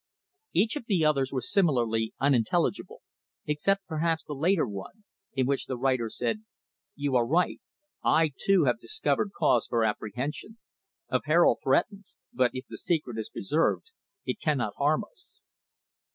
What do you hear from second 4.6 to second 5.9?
one, in which the